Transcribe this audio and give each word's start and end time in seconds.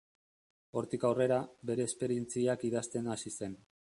Hortik 0.79 1.05
aurrera, 1.09 1.37
bere 1.71 1.85
esperientziak 1.89 2.65
idazten 2.71 3.13
hasi 3.17 3.37
zen. 3.37 3.57